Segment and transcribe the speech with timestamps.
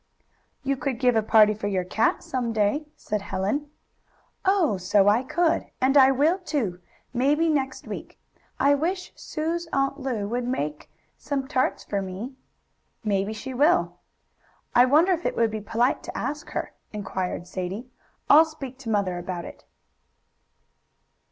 [0.63, 3.69] "You could give a party for your cat, some day," said Helen.
[4.43, 5.67] "Oh, so I could!
[5.79, 6.79] And I will, too
[7.13, 8.19] maybe next week.
[8.59, 12.33] I wish Sue's Aunt Lu would bake some tarts for me."
[13.03, 13.99] "Maybe she will."
[14.73, 17.87] "I wonder if it would be polite to ask her?" inquired Sadie.
[18.27, 19.65] "I'll speak to mother about it."